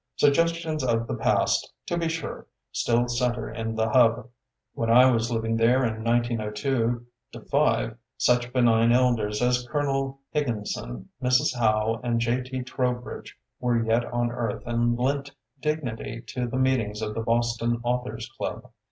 Suggestions 0.15 0.83
of 0.83 1.05
the 1.05 1.13
past, 1.13 1.71
to 1.85 1.95
be 1.95 2.09
sure, 2.09 2.47
still 2.71 3.07
centre 3.07 3.51
in 3.51 3.75
the 3.75 3.87
Hub. 3.89 4.29
When 4.73 4.89
I 4.89 5.11
was 5.11 5.29
living 5.31 5.57
there 5.57 5.85
in 5.85 6.03
1902 6.03 7.05
5, 7.47 7.97
such 8.17 8.51
benign 8.51 8.91
elders 8.91 9.43
as 9.43 9.67
Colonel 9.69 10.19
Higgin 10.33 10.65
son, 10.65 11.09
Mrs. 11.21 11.55
Howe, 11.55 11.99
and 12.03 12.19
J. 12.19 12.41
T. 12.41 12.63
Trowbridge 12.63 13.37
were 13.59 13.85
yet 13.85 14.03
on 14.05 14.31
earth 14.31 14.63
and 14.65 14.97
lent 14.97 15.35
dignity 15.61 16.23
to 16.29 16.47
the 16.47 16.57
meetings 16.57 17.03
of 17.03 17.13
the 17.13 17.21
Boston 17.21 17.79
Authors' 17.83 18.27
Club. 18.39 18.71